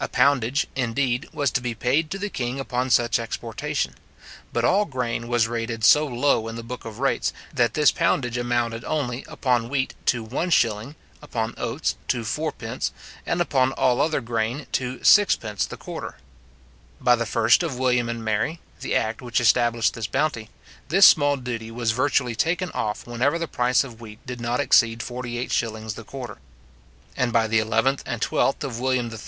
A 0.00 0.08
poundage, 0.08 0.66
indeed, 0.74 1.28
was 1.32 1.48
to 1.52 1.60
be 1.60 1.76
paid 1.76 2.10
to 2.10 2.18
the 2.18 2.28
king 2.28 2.58
upon 2.58 2.90
such 2.90 3.20
exportation; 3.20 3.94
but 4.52 4.64
all 4.64 4.84
grain 4.84 5.28
was 5.28 5.46
rated 5.46 5.84
so 5.84 6.08
low 6.08 6.48
in 6.48 6.56
the 6.56 6.64
book 6.64 6.84
of 6.84 6.98
rates, 6.98 7.32
that 7.54 7.74
this 7.74 7.92
poundage 7.92 8.36
amounted 8.36 8.82
only, 8.84 9.24
upon 9.28 9.68
wheat 9.68 9.94
to 10.06 10.26
1s., 10.26 10.96
upon 11.22 11.54
oats 11.56 11.94
to 12.08 12.22
4d., 12.22 12.90
and 13.24 13.40
upon 13.40 13.70
all 13.74 14.00
other 14.00 14.20
grain 14.20 14.66
to 14.72 14.98
6d. 14.98 15.68
the 15.68 15.76
quarter. 15.76 16.16
By 17.00 17.14
the 17.14 17.24
1st 17.24 17.62
of 17.62 17.78
William 17.78 18.08
and 18.08 18.24
Mary, 18.24 18.58
the 18.80 18.96
act 18.96 19.22
which 19.22 19.40
established 19.40 19.94
this 19.94 20.08
bounty, 20.08 20.50
this 20.88 21.06
small 21.06 21.36
duty 21.36 21.70
was 21.70 21.92
virtually 21.92 22.34
taken 22.34 22.72
off 22.72 23.06
whenever 23.06 23.38
the 23.38 23.46
price 23.46 23.84
of 23.84 24.00
wheat 24.00 24.18
did 24.26 24.40
not 24.40 24.58
exceed 24.58 24.98
48s. 24.98 25.94
the 25.94 26.02
quarter; 26.02 26.38
and 27.16 27.32
by 27.32 27.46
the 27.46 27.60
11th 27.60 28.00
and 28.04 28.20
12th 28.20 28.64
of 28.64 28.80
William 28.80 29.12
III. 29.12 29.18